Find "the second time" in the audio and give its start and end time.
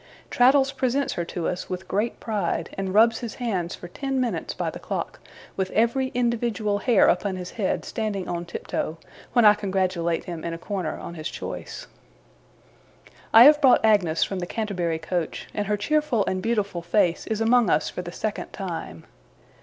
18.01-19.03